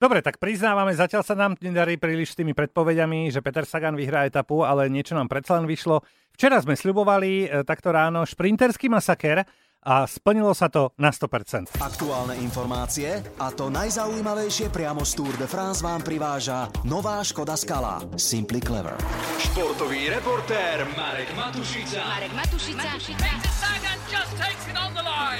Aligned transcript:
Dobre, 0.00 0.24
tak 0.24 0.40
priznávame, 0.40 0.96
zatiaľ 0.96 1.20
sa 1.20 1.36
nám 1.36 1.60
nedarí 1.60 2.00
príliš 2.00 2.32
s 2.32 2.38
tými 2.40 2.56
predpovediami, 2.56 3.28
že 3.28 3.44
Peter 3.44 3.68
Sagan 3.68 3.92
vyhrá 3.92 4.24
etapu, 4.24 4.64
ale 4.64 4.88
niečo 4.88 5.12
nám 5.12 5.28
predsa 5.28 5.60
len 5.60 5.68
vyšlo. 5.68 6.00
Včera 6.32 6.56
sme 6.56 6.72
sľubovali 6.72 7.44
e, 7.44 7.46
takto 7.68 7.92
ráno 7.92 8.24
šprinterský 8.24 8.88
masaker 8.88 9.44
a 9.80 10.04
splnilo 10.04 10.52
sa 10.52 10.68
to 10.68 10.92
na 11.00 11.08
100%. 11.08 11.80
Aktuálne 11.80 12.36
informácie 12.40 13.20
a 13.40 13.48
to 13.48 13.72
najzaujímavejšie 13.72 14.68
priamo 14.68 15.08
z 15.08 15.12
Tour 15.16 15.34
de 15.40 15.48
France 15.48 15.80
vám 15.80 16.04
priváža 16.04 16.68
nová 16.84 17.24
Škoda 17.24 17.56
Skala 17.56 18.04
Simply 18.20 18.60
Clever. 18.60 19.00
Športový 19.40 20.12
reportér 20.12 20.84
Marek 20.92 21.32
Matušica. 21.32 22.04
Marek 22.04 22.32
Matušica. 22.36 22.88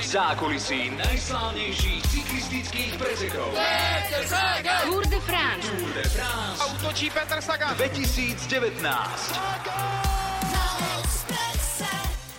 V 0.00 0.06
zákulisí 0.10 0.90
najslávnejších 0.96 2.02
cyklistických 2.08 2.96
pretekov. 2.96 3.52
Tour 4.88 5.04
de 5.06 5.20
France. 5.22 5.68
Tour 5.68 5.90
de 5.92 6.04
France 6.08 6.64
Útočí 6.80 7.12
Petr 7.12 7.44
Sagan. 7.44 7.76
2019. 7.76 10.09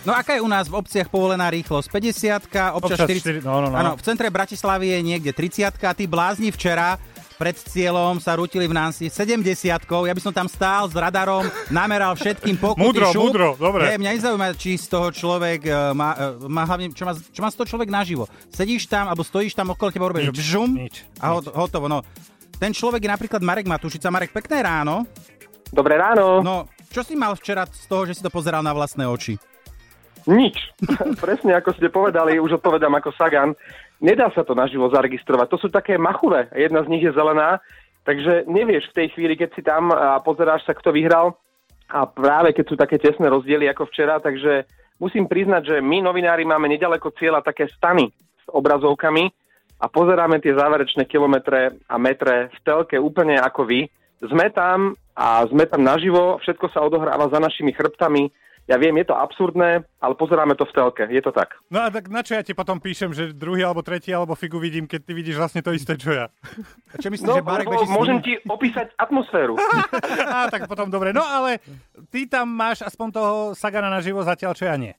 No 0.02 0.10
aká 0.10 0.34
je 0.34 0.42
u 0.42 0.50
nás 0.50 0.66
v 0.66 0.82
obciach 0.82 1.06
povolená 1.06 1.46
rýchlosť? 1.46 1.86
50 1.86 2.74
občas, 2.74 2.74
Občas 2.74 3.06
40 3.06 3.46
4, 3.46 3.46
no, 3.46 3.62
no, 3.62 3.68
no. 3.70 3.76
Áno, 3.78 3.90
v 3.94 4.02
centre 4.02 4.26
Bratislavy 4.26 4.98
je 4.98 5.00
niekde 5.02 5.30
30 5.30 5.78
a 5.78 5.92
tí 5.94 6.10
blázni 6.10 6.50
včera 6.50 6.98
pred 7.38 7.58
cieľom 7.58 8.22
sa 8.22 8.38
rútili 8.38 8.70
v 8.70 8.74
Nancy 8.74 9.10
70 9.10 9.42
Ja 9.82 10.14
by 10.14 10.22
som 10.22 10.30
tam 10.30 10.46
stál 10.46 10.86
s 10.86 10.94
radarom, 10.94 11.42
nameral 11.70 12.14
všetkým 12.14 12.54
pokuty, 12.54 12.86
Múdro, 12.86 13.06
šup. 13.10 13.22
múdro, 13.30 13.48
dobre. 13.58 13.82
Nie, 13.90 13.98
mňa 13.98 14.10
nezaujíma, 14.14 14.46
či 14.54 14.78
z 14.78 14.86
toho 14.86 15.10
človek 15.10 15.66
e, 15.66 15.70
má, 15.90 16.14
e, 16.14 16.46
má 16.46 16.62
hlavne, 16.66 16.94
čo 16.94 17.02
má, 17.02 17.18
čo 17.18 17.40
má 17.42 17.50
z 17.50 17.56
toho 17.58 17.66
človek 17.66 17.90
naživo. 17.90 18.30
Sedíš 18.50 18.86
tam, 18.86 19.10
alebo 19.10 19.26
stojíš 19.26 19.58
tam 19.58 19.74
okolo 19.74 19.90
teba, 19.90 20.06
robíš 20.06 20.30
Nič, 20.30 20.38
bžum 20.38 20.70
nič, 20.70 21.02
a 21.18 21.34
hot, 21.34 21.50
hotovo. 21.50 21.90
No. 21.90 22.06
Ten 22.62 22.70
človek 22.70 23.02
je 23.02 23.10
napríklad 23.10 23.42
Marek 23.42 23.66
Matušica. 23.66 24.06
Marek, 24.10 24.30
pekné 24.30 24.62
ráno. 24.62 25.02
Dobré 25.74 25.98
ráno. 25.98 26.46
No, 26.46 26.70
čo 26.94 27.02
si 27.02 27.18
mal 27.18 27.34
včera 27.34 27.66
z 27.66 27.90
toho, 27.90 28.06
že 28.06 28.18
si 28.18 28.22
to 28.22 28.30
pozeral 28.30 28.62
na 28.62 28.70
vlastné 28.70 29.02
oči? 29.02 29.34
Nič. 30.26 30.56
Presne 31.24 31.58
ako 31.58 31.74
ste 31.74 31.90
povedali, 31.90 32.38
už 32.38 32.62
odpovedám 32.62 32.94
ako 32.98 33.10
Sagan. 33.14 33.54
Nedá 33.98 34.30
sa 34.30 34.46
to 34.46 34.54
naživo 34.54 34.90
zaregistrovať. 34.90 35.46
To 35.50 35.58
sú 35.58 35.68
také 35.70 35.98
machule. 35.98 36.50
Jedna 36.54 36.82
z 36.86 36.90
nich 36.90 37.02
je 37.02 37.14
zelená, 37.14 37.58
takže 38.06 38.46
nevieš 38.46 38.90
v 38.90 38.96
tej 39.02 39.06
chvíli, 39.14 39.34
keď 39.38 39.50
si 39.54 39.62
tam 39.62 39.90
a 39.90 40.18
pozeráš 40.22 40.66
sa, 40.66 40.74
kto 40.74 40.94
vyhral. 40.94 41.38
A 41.92 42.08
práve 42.08 42.56
keď 42.56 42.64
sú 42.66 42.74
také 42.78 42.96
tesné 42.96 43.28
rozdiely 43.28 43.68
ako 43.68 43.90
včera, 43.90 44.16
takže 44.22 44.64
musím 44.96 45.28
priznať, 45.28 45.62
že 45.68 45.76
my 45.84 46.00
novinári 46.00 46.46
máme 46.46 46.70
nedaleko 46.70 47.12
cieľa 47.18 47.44
také 47.44 47.68
stany 47.68 48.08
s 48.42 48.46
obrazovkami 48.48 49.28
a 49.82 49.90
pozeráme 49.90 50.38
tie 50.38 50.54
záverečné 50.54 51.04
kilometre 51.10 51.74
a 51.90 51.94
metre 51.98 52.54
v 52.54 52.58
telke 52.62 52.96
úplne 52.96 53.36
ako 53.42 53.66
vy. 53.66 53.90
Sme 54.22 54.54
tam 54.54 54.94
a 55.18 55.42
sme 55.50 55.66
tam 55.66 55.82
naživo, 55.82 56.38
všetko 56.38 56.70
sa 56.70 56.86
odohráva 56.86 57.26
za 57.28 57.42
našimi 57.42 57.74
chrbtami. 57.74 58.30
Ja 58.72 58.80
viem, 58.80 58.96
je 58.96 59.04
to 59.04 59.12
absurdné, 59.12 59.84
ale 60.00 60.16
pozeráme 60.16 60.56
to 60.56 60.64
v 60.64 60.72
telke, 60.72 61.04
je 61.04 61.20
to 61.20 61.28
tak. 61.28 61.60
No 61.68 61.84
a 61.84 61.92
tak 61.92 62.08
na 62.08 62.24
čo 62.24 62.32
ja 62.32 62.40
ti 62.40 62.56
potom 62.56 62.80
píšem, 62.80 63.12
že 63.12 63.36
druhý 63.36 63.60
alebo 63.60 63.84
tretí 63.84 64.08
alebo 64.08 64.32
figu 64.32 64.56
vidím, 64.56 64.88
keď 64.88 65.00
ty 65.04 65.12
vidíš 65.12 65.36
vlastne 65.36 65.60
to 65.60 65.76
isté, 65.76 66.00
čo 66.00 66.08
ja. 66.08 66.32
A 66.88 66.96
čo 66.96 67.12
myslíš, 67.12 67.28
No, 67.28 67.36
že 67.36 67.44
Marek 67.44 67.68
beží 67.68 67.84
môžem 67.92 68.24
ti 68.24 68.40
opísať 68.48 68.96
atmosféru. 68.96 69.60
Á, 70.40 70.48
tak 70.48 70.64
potom 70.64 70.88
dobre. 70.88 71.12
No 71.12 71.20
ale 71.20 71.60
ty 72.08 72.24
tam 72.24 72.48
máš 72.48 72.80
aspoň 72.80 73.08
toho 73.12 73.32
Sagana 73.52 73.92
naživo 73.92 74.24
zatiaľ, 74.24 74.56
čo 74.56 74.64
ja 74.64 74.80
nie. 74.80 74.96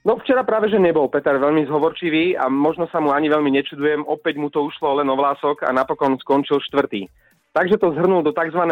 No 0.00 0.16
včera 0.16 0.40
práve, 0.40 0.72
že 0.72 0.80
nebol 0.80 1.12
Peter 1.12 1.36
veľmi 1.36 1.68
zhovorčivý 1.68 2.32
a 2.40 2.48
možno 2.48 2.88
sa 2.88 3.04
mu 3.04 3.12
ani 3.12 3.28
veľmi 3.28 3.52
nečudujem. 3.60 4.08
Opäť 4.08 4.40
mu 4.40 4.48
to 4.48 4.64
ušlo 4.64 5.04
len 5.04 5.08
o 5.12 5.20
vlások 5.20 5.68
a 5.68 5.76
napokon 5.76 6.16
skončil 6.16 6.56
štvrtý. 6.64 7.04
Takže 7.52 7.76
to 7.76 7.92
zhrnul 7.92 8.24
do 8.24 8.32
tzv. 8.32 8.64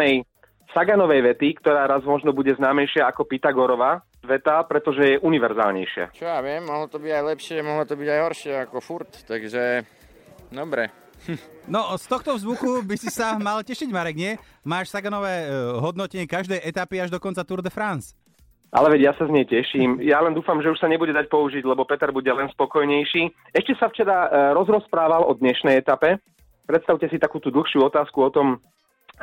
Saganovej 0.73 1.33
vety, 1.33 1.57
ktorá 1.57 1.89
raz 1.89 2.05
možno 2.05 2.29
bude 2.29 2.53
známejšia 2.53 3.09
ako 3.09 3.25
Pythagorova 3.25 4.05
veta, 4.21 4.61
pretože 4.69 5.15
je 5.15 5.21
univerzálnejšia. 5.23 6.13
Čo 6.13 6.25
ja 6.29 6.39
viem, 6.45 6.61
mohlo 6.67 6.85
to 6.85 7.01
byť 7.01 7.11
aj 7.11 7.23
lepšie, 7.25 7.57
mohlo 7.65 7.83
to 7.87 7.95
byť 7.97 8.09
aj 8.09 8.19
horšie 8.21 8.53
ako 8.69 8.77
furt, 8.83 9.11
takže 9.25 9.85
dobre. 10.53 10.93
No, 11.69 11.85
z 12.01 12.09
tohto 12.09 12.33
vzvuku 12.33 12.81
by 12.81 12.97
si 12.97 13.13
sa 13.13 13.37
mal 13.37 13.61
tešiť, 13.61 13.93
Marek, 13.93 14.17
nie? 14.17 14.33
Máš 14.65 14.89
Saganové 14.89 15.45
e, 15.45 15.47
hodnotenie 15.77 16.25
každej 16.25 16.57
etapy 16.65 16.97
až 16.97 17.13
do 17.13 17.21
konca 17.21 17.45
Tour 17.45 17.61
de 17.61 17.69
France. 17.69 18.17
Ale 18.73 18.89
veď 18.97 19.01
ja 19.05 19.13
sa 19.13 19.29
z 19.29 19.33
nej 19.37 19.45
teším. 19.45 20.01
Ja 20.01 20.17
len 20.25 20.33
dúfam, 20.33 20.57
že 20.65 20.73
už 20.73 20.81
sa 20.81 20.89
nebude 20.89 21.13
dať 21.13 21.29
použiť, 21.29 21.61
lebo 21.61 21.85
Peter 21.85 22.09
bude 22.09 22.29
len 22.29 22.49
spokojnejší. 22.49 23.53
Ešte 23.53 23.73
sa 23.77 23.85
včera 23.85 24.17
e, 24.25 24.29
rozrozprával 24.57 25.29
o 25.29 25.33
dnešnej 25.37 25.77
etape. 25.77 26.17
Predstavte 26.65 27.05
si 27.05 27.21
takú 27.21 27.37
tú 27.37 27.53
dlhšiu 27.53 27.85
otázku 27.85 28.17
o 28.17 28.33
tom, 28.33 28.57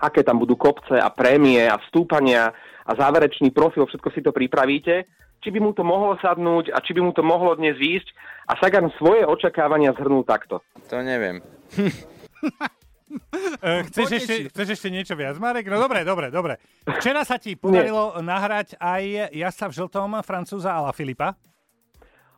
aké 0.00 0.22
tam 0.22 0.40
budú 0.40 0.56
kopce 0.56 0.96
a 0.96 1.08
prémie 1.08 1.64
a 1.64 1.80
stúpania 1.88 2.52
a 2.86 2.92
záverečný 2.94 3.50
profil, 3.50 3.88
všetko 3.88 4.08
si 4.14 4.20
to 4.22 4.30
pripravíte. 4.30 5.08
Či 5.44 5.52
by 5.52 5.58
mu 5.62 5.70
to 5.76 5.84
mohlo 5.84 6.16
sadnúť 6.18 6.72
a 6.74 6.80
či 6.80 6.96
by 6.96 7.00
mu 7.04 7.12
to 7.12 7.22
mohlo 7.22 7.54
dnes 7.54 7.76
výjsť. 7.76 8.08
A 8.50 8.58
Sagan 8.58 8.90
svoje 8.98 9.26
očakávania 9.26 9.94
zhrnul 9.94 10.24
takto. 10.26 10.62
To 10.90 11.02
neviem. 11.02 11.42
E, 13.62 13.86
chceš, 13.86 14.18
ešte, 14.18 14.34
chceš 14.50 14.68
ešte 14.76 14.88
niečo 14.90 15.14
viac, 15.14 15.38
Marek? 15.38 15.70
No 15.70 15.78
dobre, 15.78 16.02
dobre, 16.02 16.26
dobre. 16.28 16.58
Včera 16.98 17.22
sa 17.22 17.38
ti 17.38 17.54
podarilo 17.54 18.18
nahrať 18.18 18.74
aj 18.82 19.30
jazda 19.30 19.70
v 19.70 19.76
žltom 19.78 20.10
Francúza 20.26 20.74
Ala 20.74 20.90
Filipa. 20.90 21.38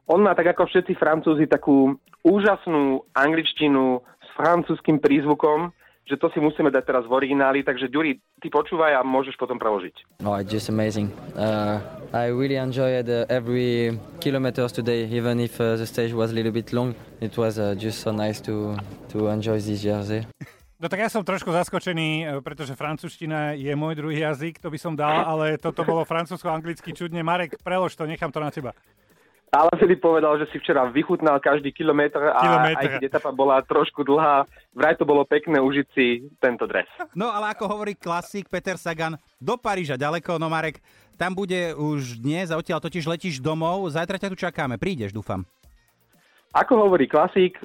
On 0.08 0.20
má 0.20 0.36
tak 0.36 0.52
ako 0.52 0.68
všetci 0.68 0.92
Francúzi 1.00 1.48
takú 1.48 1.97
úžasnú 2.20 3.04
angličtinu 3.16 4.04
s 4.20 4.28
francúzským 4.36 5.00
prízvukom, 5.00 5.72
že 6.08 6.16
to 6.16 6.32
si 6.32 6.41
musíme 6.41 6.72
dať 6.72 6.84
teraz 6.88 7.04
v 7.04 7.12
origináli, 7.12 7.60
takže 7.60 7.92
Ďuri, 7.92 8.16
ty 8.41 8.48
počúvaj 8.48 8.96
a 8.96 9.04
môžeš 9.04 9.36
potom 9.36 9.60
preložiť. 9.60 10.24
Oh, 10.24 10.41
it's 10.41 10.48
just 10.48 10.72
amazing. 10.72 11.12
Uh, 11.36 11.84
I 12.16 12.32
really 12.32 12.56
enjoyed 12.56 13.04
uh, 13.12 13.28
every 13.28 14.00
kilometers 14.24 14.72
today, 14.72 15.04
even 15.12 15.38
if 15.38 15.60
uh, 15.60 15.76
the 15.76 15.84
stage 15.84 16.16
was 16.16 16.32
a 16.32 16.34
little 16.34 16.52
bit 16.52 16.72
long. 16.72 16.97
It 17.20 17.36
was 17.36 17.60
uh, 17.60 17.76
just 17.76 18.00
so 18.00 18.10
nice 18.10 18.41
to 18.48 18.80
to 19.12 19.28
enjoy 19.28 19.60
this 19.60 19.84
jersey. 19.84 20.24
No 20.78 20.86
tak 20.86 21.02
ja 21.02 21.10
som 21.10 21.26
trošku 21.26 21.50
zaskočený, 21.50 22.08
e, 22.22 22.24
pretože 22.38 22.78
francúzština 22.78 23.58
je 23.58 23.74
môj 23.74 23.98
druhý 23.98 24.22
jazyk, 24.22 24.62
to 24.62 24.70
by 24.70 24.78
som 24.78 24.94
dal, 24.94 25.26
ale 25.26 25.58
toto 25.58 25.82
bolo 25.82 26.06
francúzsko-anglicky 26.06 26.94
čudne. 26.94 27.18
Marek, 27.26 27.58
prelož 27.66 27.98
to, 27.98 28.06
nechám 28.06 28.30
to 28.30 28.38
na 28.38 28.54
teba. 28.54 28.70
Ale 29.48 29.72
Filip 29.81 30.04
povedal, 30.04 30.36
že 30.36 30.44
si 30.53 30.60
včera 30.60 30.84
vychutnal 30.92 31.41
každý 31.41 31.72
kilometr 31.72 32.20
a 32.20 32.36
Kilometr. 32.36 32.81
aj 32.84 32.86
keď 33.00 33.03
etapa 33.09 33.32
bola 33.32 33.64
trošku 33.64 34.04
dlhá, 34.04 34.44
vraj 34.76 34.92
to 35.00 35.09
bolo 35.09 35.25
pekné 35.25 35.56
užiť 35.56 35.86
si 35.97 36.28
tento 36.36 36.69
dres. 36.69 36.84
No 37.16 37.32
ale 37.32 37.56
ako 37.56 37.64
hovorí 37.64 37.97
klasik 37.97 38.53
Peter 38.53 38.76
Sagan, 38.76 39.16
do 39.41 39.56
Paríža 39.56 39.97
ďaleko, 39.97 40.36
no 40.36 40.53
Marek, 40.53 40.84
tam 41.16 41.32
bude 41.32 41.72
už 41.72 42.20
dnes 42.20 42.53
a 42.53 42.60
odtiaľ 42.60 42.78
totiž 42.84 43.09
letíš 43.09 43.41
domov, 43.41 43.88
zajtra 43.88 44.20
ťa 44.20 44.28
tu 44.28 44.36
čakáme, 44.36 44.76
prídeš, 44.76 45.16
dúfam. 45.16 45.48
Ako 46.53 46.84
hovorí 46.84 47.09
klasík, 47.09 47.56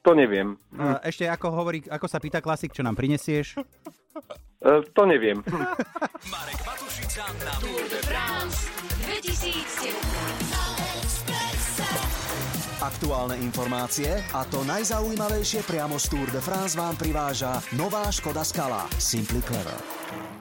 to 0.00 0.10
neviem. 0.16 0.56
Ešte 1.04 1.28
ako 1.28 1.52
hovorí, 1.52 1.84
ako 1.84 2.06
sa 2.08 2.16
pýta 2.16 2.40
klasik, 2.40 2.72
čo 2.72 2.80
nám 2.80 2.96
prinesieš? 2.96 3.60
E, 4.60 4.82
to 4.92 5.06
neviem. 5.06 5.42
Marek 6.34 6.60
Matušica 6.66 7.24
na 7.44 7.50
Tour 7.60 7.88
de 7.88 8.00
France 8.04 8.68
2019. 9.08 10.00
Aktuálne 12.80 13.36
informácie 13.40 14.24
a 14.32 14.44
to 14.48 14.64
najzaujímavejšie 14.64 15.64
priamo 15.64 16.00
z 16.00 16.12
Tour 16.12 16.28
de 16.32 16.40
France 16.40 16.76
vám 16.76 16.96
priváža 16.96 17.60
nová 17.76 18.08
Škoda 18.08 18.44
Skala 18.44 18.88
Simply 18.96 19.44
Clever. 19.44 20.39